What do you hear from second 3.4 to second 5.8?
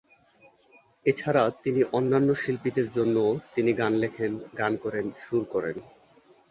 তিনি গান লেখেন, গান করেন, সুর করেন।